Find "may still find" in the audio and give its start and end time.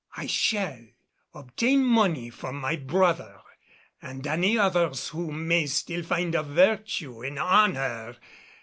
5.31-6.33